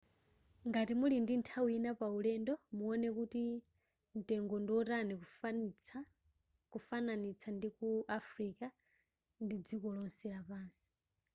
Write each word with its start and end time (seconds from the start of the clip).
ngati 0.69 0.93
muli 0.99 1.17
ndi 1.23 1.33
nthawi 1.41 1.71
ina 1.77 1.91
paulendo 1.99 2.53
muone 2.77 3.09
kuti 3.17 3.41
mtengo 4.17 4.55
ndiwotani 4.59 5.13
kufananitsa 6.71 7.47
ndiku 7.57 7.87
afilika 8.17 8.67
ndi 9.43 9.55
dziko 9.65 9.87
lonse 9.97 10.25
lapansi 10.33 10.87